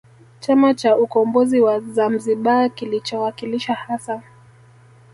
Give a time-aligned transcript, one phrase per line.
[0.39, 4.23] Chama cha Ukombozi wa Zamzibar kilichowakilisha hasa